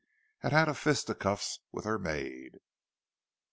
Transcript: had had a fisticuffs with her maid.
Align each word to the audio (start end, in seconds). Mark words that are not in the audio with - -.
had 0.39 0.51
had 0.51 0.67
a 0.67 0.73
fisticuffs 0.73 1.59
with 1.71 1.85
her 1.85 1.99
maid. 1.99 2.57